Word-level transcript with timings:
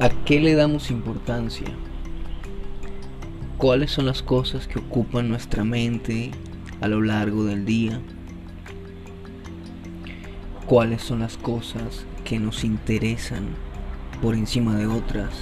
¿A 0.00 0.10
qué 0.10 0.38
le 0.38 0.54
damos 0.54 0.92
importancia? 0.92 1.66
¿Cuáles 3.56 3.90
son 3.90 4.06
las 4.06 4.22
cosas 4.22 4.68
que 4.68 4.78
ocupan 4.78 5.28
nuestra 5.28 5.64
mente 5.64 6.30
a 6.80 6.86
lo 6.86 7.02
largo 7.02 7.44
del 7.44 7.64
día? 7.64 8.00
¿Cuáles 10.66 11.02
son 11.02 11.18
las 11.18 11.36
cosas 11.36 12.06
que 12.24 12.38
nos 12.38 12.62
interesan 12.62 13.56
por 14.22 14.36
encima 14.36 14.76
de 14.76 14.86
otras? 14.86 15.34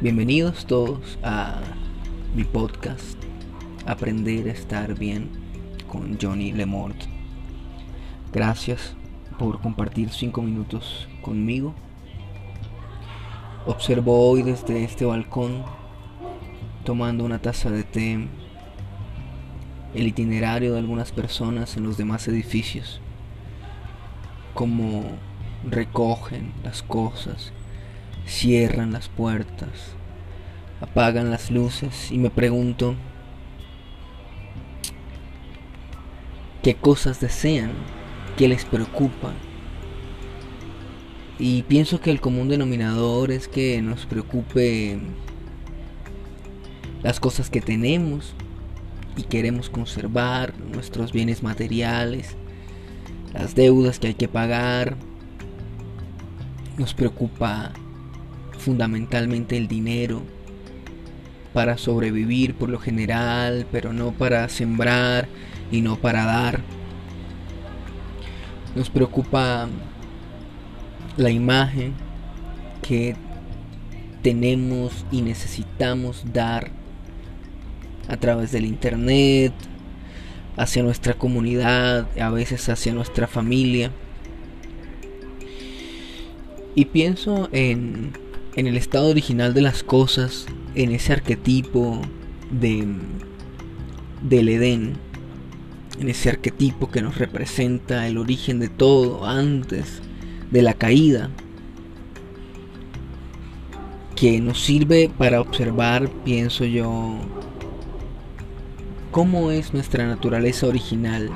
Bienvenidos 0.00 0.64
todos 0.64 1.18
a 1.24 1.60
mi 2.36 2.44
podcast 2.44 3.18
Aprender 3.84 4.46
a 4.46 4.52
estar 4.52 4.96
bien 4.96 5.30
con 5.88 6.18
Johnny 6.20 6.52
Lemort. 6.52 7.02
Gracias 8.32 8.94
por 9.38 9.60
compartir 9.60 10.10
cinco 10.10 10.42
minutos 10.42 11.08
conmigo. 11.22 11.74
Observo 13.66 14.28
hoy 14.28 14.42
desde 14.42 14.84
este 14.84 15.04
balcón, 15.04 15.64
tomando 16.84 17.24
una 17.24 17.40
taza 17.40 17.70
de 17.70 17.82
té, 17.82 18.28
el 19.94 20.06
itinerario 20.06 20.72
de 20.72 20.78
algunas 20.78 21.10
personas 21.10 21.76
en 21.76 21.84
los 21.84 21.96
demás 21.96 22.28
edificios, 22.28 23.00
cómo 24.54 25.04
recogen 25.68 26.52
las 26.62 26.82
cosas, 26.82 27.52
cierran 28.26 28.92
las 28.92 29.08
puertas, 29.08 29.96
apagan 30.80 31.30
las 31.30 31.50
luces 31.50 32.12
y 32.12 32.18
me 32.18 32.30
pregunto 32.30 32.94
qué 36.62 36.74
cosas 36.74 37.20
desean 37.20 37.72
qué 38.36 38.48
les 38.48 38.64
preocupa. 38.64 39.32
Y 41.38 41.62
pienso 41.62 42.00
que 42.00 42.10
el 42.10 42.20
común 42.20 42.48
denominador 42.48 43.30
es 43.30 43.48
que 43.48 43.82
nos 43.82 44.06
preocupe 44.06 44.98
las 47.02 47.20
cosas 47.20 47.50
que 47.50 47.60
tenemos 47.60 48.34
y 49.16 49.22
queremos 49.22 49.70
conservar, 49.70 50.54
nuestros 50.72 51.12
bienes 51.12 51.42
materiales, 51.42 52.36
las 53.32 53.54
deudas 53.54 53.98
que 53.98 54.08
hay 54.08 54.14
que 54.14 54.28
pagar. 54.28 54.96
Nos 56.78 56.94
preocupa 56.94 57.72
fundamentalmente 58.58 59.56
el 59.56 59.68
dinero 59.68 60.22
para 61.52 61.78
sobrevivir 61.78 62.54
por 62.54 62.68
lo 62.68 62.78
general, 62.78 63.66
pero 63.72 63.92
no 63.92 64.12
para 64.12 64.48
sembrar 64.48 65.28
y 65.70 65.80
no 65.80 65.96
para 65.96 66.24
dar. 66.24 66.75
Nos 68.76 68.90
preocupa 68.90 69.68
la 71.16 71.30
imagen 71.30 71.94
que 72.82 73.16
tenemos 74.22 75.06
y 75.10 75.22
necesitamos 75.22 76.24
dar 76.34 76.70
a 78.06 78.18
través 78.18 78.52
del 78.52 78.66
internet, 78.66 79.54
hacia 80.58 80.82
nuestra 80.82 81.14
comunidad, 81.14 82.06
a 82.20 82.28
veces 82.28 82.68
hacia 82.68 82.92
nuestra 82.92 83.26
familia. 83.26 83.92
Y 86.74 86.84
pienso 86.84 87.48
en, 87.52 88.12
en 88.56 88.66
el 88.66 88.76
estado 88.76 89.08
original 89.08 89.54
de 89.54 89.62
las 89.62 89.82
cosas, 89.82 90.44
en 90.74 90.92
ese 90.92 91.14
arquetipo 91.14 92.02
de, 92.50 92.86
del 94.20 94.50
Edén, 94.50 94.98
en 95.98 96.08
ese 96.08 96.28
arquetipo 96.28 96.90
que 96.90 97.02
nos 97.02 97.18
representa 97.18 98.06
el 98.06 98.18
origen 98.18 98.60
de 98.60 98.68
todo 98.68 99.24
antes 99.26 100.02
de 100.50 100.62
la 100.62 100.74
caída, 100.74 101.30
que 104.14 104.40
nos 104.40 104.62
sirve 104.62 105.10
para 105.16 105.40
observar, 105.40 106.08
pienso 106.24 106.64
yo, 106.64 107.16
cómo 109.10 109.50
es 109.50 109.74
nuestra 109.74 110.06
naturaleza 110.06 110.66
original. 110.66 111.30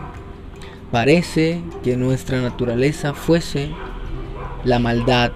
Parece 0.90 1.62
que 1.82 1.96
nuestra 1.96 2.40
naturaleza 2.40 3.14
fuese 3.14 3.70
la 4.64 4.78
maldad, 4.78 5.32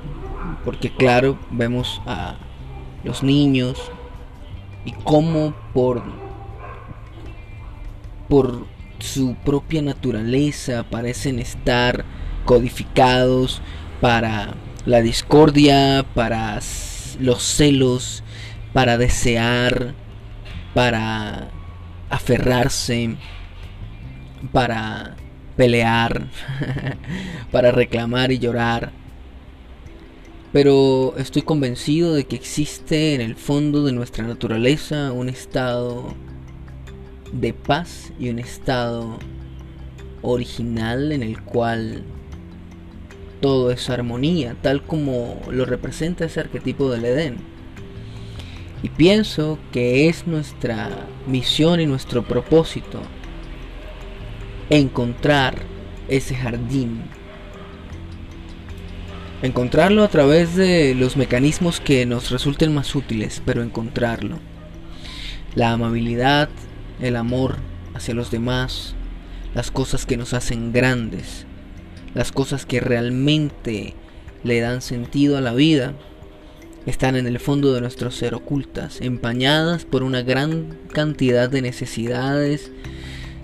porque 0.65 0.91
claro, 0.91 1.39
vemos 1.51 2.01
a 2.07 2.37
los 3.05 3.23
niños 3.23 3.91
y 4.85 4.93
cómo 5.05 5.55
por 5.73 6.03
por 8.29 8.67
su 9.05 9.37
propia 9.45 9.83
naturaleza 9.83 10.85
parecen 10.91 11.39
estar 11.39 12.05
codificados 12.45 13.61
para 14.01 14.55
la 14.87 15.03
discordia, 15.03 16.05
para 16.15 16.59
los 17.21 17.43
celos, 17.43 18.25
para 18.73 18.99
desear, 18.99 19.95
para 20.73 21.51
aferrarse, 22.11 23.17
para 24.53 25.17
pelear, 25.57 26.27
para 27.53 27.71
reclamar 27.71 28.33
y 28.33 28.39
llorar. 28.39 28.91
Pero 30.53 31.15
estoy 31.19 31.43
convencido 31.43 32.15
de 32.15 32.25
que 32.25 32.37
existe 32.37 33.15
en 33.15 33.21
el 33.21 33.37
fondo 33.37 33.85
de 33.85 33.93
nuestra 33.93 34.25
naturaleza 34.25 35.13
un 35.13 35.29
estado 35.29 36.15
de 37.33 37.53
paz 37.53 38.13
y 38.19 38.29
un 38.31 38.39
estado 38.39 39.19
original 40.23 41.13
en 41.13 41.23
el 41.23 41.41
cual 41.43 42.05
todo 43.41 43.71
es 43.71 43.91
armonía, 43.91 44.57
tal 44.63 44.83
como 44.83 45.41
lo 45.51 45.67
representa 45.67 46.25
ese 46.25 46.41
arquetipo 46.41 46.91
del 46.91 47.05
Edén. 47.05 47.37
Y 48.83 48.89
pienso 48.89 49.59
que 49.73 50.09
es 50.09 50.27
nuestra 50.27 50.91
misión 51.27 51.81
y 51.81 51.87
nuestro 51.87 52.23
propósito 52.23 53.01
encontrar 54.71 55.57
ese 56.09 56.35
jardín. 56.35 57.03
Encontrarlo 59.43 60.05
a 60.05 60.09
través 60.09 60.55
de 60.55 60.95
los 60.95 61.17
mecanismos 61.17 61.81
que 61.81 62.07
nos 62.07 62.31
resulten 62.31 62.75
más 62.75 62.95
útiles, 62.95 63.43
pero 63.45 63.63
encontrarlo. 63.63 64.39
La 65.55 65.73
amabilidad, 65.73 66.49
el 67.01 67.17
amor 67.17 67.57
hacia 67.95 68.15
los 68.15 68.31
demás, 68.31 68.95
las 69.55 69.71
cosas 69.71 70.07
que 70.07 70.17
nos 70.17 70.35
hacen 70.35 70.73
grandes, 70.73 71.47
las 72.15 72.33
cosas 72.33 72.67
que 72.67 72.81
realmente 72.81 73.95
le 74.43 74.61
dan 74.61 74.83
sentido 74.83 75.37
a 75.37 75.41
la 75.41 75.55
vida, 75.55 75.95
están 76.87 77.17
en 77.17 77.27
el 77.27 77.39
fondo 77.39 77.73
de 77.73 77.81
nuestro 77.81 78.11
ser 78.11 78.35
ocultas, 78.35 79.01
empañadas 79.01 79.85
por 79.85 80.03
una 80.03 80.23
gran 80.23 80.79
cantidad 80.93 81.49
de 81.49 81.63
necesidades, 81.63 82.71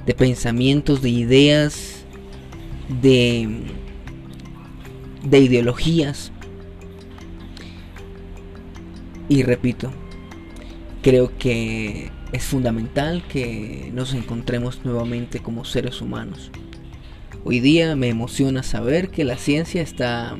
de 0.05 0.15
pensamientos, 0.15 1.01
de 1.01 1.11
ideas, 1.11 2.05
de, 3.01 3.63
de 5.23 5.39
ideologías. 5.39 6.33
Y 9.29 9.43
repito, 9.43 9.91
creo 11.03 11.37
que 11.39 12.11
es 12.33 12.45
fundamental 12.45 13.23
que 13.29 13.91
nos 13.93 14.15
encontremos 14.15 14.85
nuevamente 14.85 15.41
como 15.41 15.65
seres 15.65 16.01
humanos. 16.01 16.51
Hoy 17.45 17.61
día 17.61 17.97
me 17.97 18.09
emociona 18.09 18.63
saber 18.63 19.11
que 19.11 19.25
la 19.25 19.37
ciencia 19.37 19.83
está 19.83 20.37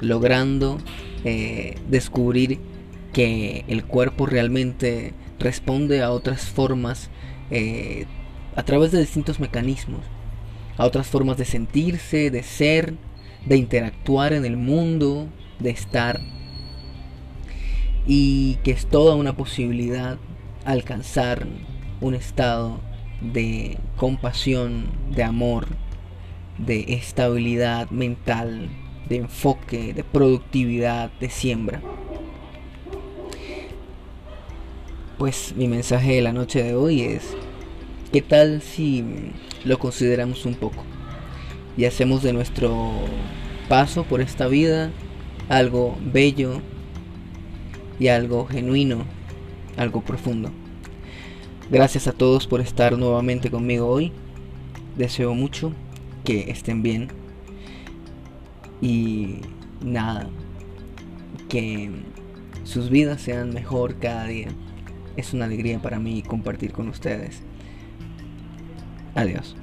logrando 0.00 0.78
eh, 1.24 1.76
descubrir 1.88 2.60
que 3.12 3.64
el 3.66 3.84
cuerpo 3.84 4.26
realmente 4.26 5.14
responde 5.40 6.02
a 6.02 6.12
otras 6.12 6.46
formas 6.48 7.10
eh, 7.50 8.06
a 8.54 8.62
través 8.62 8.92
de 8.92 9.00
distintos 9.00 9.40
mecanismos, 9.40 10.00
a 10.76 10.86
otras 10.86 11.08
formas 11.08 11.38
de 11.38 11.44
sentirse, 11.44 12.30
de 12.30 12.42
ser, 12.42 12.94
de 13.46 13.56
interactuar 13.56 14.32
en 14.32 14.44
el 14.44 14.56
mundo, 14.56 15.28
de 15.58 15.70
estar, 15.70 16.20
y 18.08 18.54
que 18.64 18.70
es 18.70 18.86
toda 18.86 19.14
una 19.14 19.36
posibilidad 19.36 20.16
alcanzar 20.64 21.46
un 22.00 22.14
estado 22.14 22.80
de 23.20 23.76
compasión, 23.96 24.86
de 25.14 25.22
amor, 25.22 25.66
de 26.56 26.86
estabilidad 26.94 27.90
mental, 27.90 28.70
de 29.10 29.16
enfoque, 29.16 29.92
de 29.92 30.04
productividad, 30.04 31.10
de 31.20 31.28
siembra. 31.28 31.82
Pues 35.18 35.52
mi 35.54 35.68
mensaje 35.68 36.14
de 36.14 36.22
la 36.22 36.32
noche 36.32 36.62
de 36.62 36.74
hoy 36.74 37.02
es, 37.02 37.36
¿qué 38.10 38.22
tal 38.22 38.62
si 38.62 39.04
lo 39.64 39.78
consideramos 39.78 40.46
un 40.46 40.54
poco 40.54 40.82
y 41.76 41.84
hacemos 41.84 42.22
de 42.22 42.32
nuestro 42.32 42.90
paso 43.68 44.04
por 44.04 44.22
esta 44.22 44.46
vida 44.46 44.90
algo 45.50 45.98
bello 46.00 46.62
y 47.98 48.08
algo 48.08 48.46
genuino 48.46 49.04
algo 49.78 50.02
profundo. 50.02 50.50
Gracias 51.70 52.08
a 52.08 52.12
todos 52.12 52.46
por 52.46 52.60
estar 52.60 52.98
nuevamente 52.98 53.50
conmigo 53.50 53.86
hoy. 53.86 54.12
Deseo 54.96 55.34
mucho 55.34 55.72
que 56.24 56.50
estén 56.50 56.82
bien 56.82 57.08
y 58.80 59.36
nada, 59.80 60.28
que 61.48 61.90
sus 62.64 62.90
vidas 62.90 63.20
sean 63.20 63.54
mejor 63.54 63.96
cada 63.98 64.24
día. 64.24 64.48
Es 65.16 65.32
una 65.32 65.44
alegría 65.44 65.80
para 65.80 65.98
mí 65.98 66.22
compartir 66.22 66.72
con 66.72 66.88
ustedes. 66.88 67.42
Adiós. 69.14 69.56